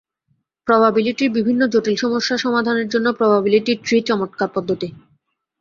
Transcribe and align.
প্রবাবিলিটির 0.67 1.29
বিভিন্ন 1.31 1.61
জটিল 1.67 1.95
সমস্যা 1.95 2.35
সমাধানের 2.37 2.87
জন্য 2.87 3.07
প্রবাবিলিটি 3.13 3.73
ট্রি 3.83 3.97
চমৎকার 4.01 4.49
পদ্ধতি। 4.53 4.87